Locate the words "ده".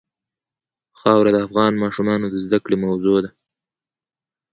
3.23-3.29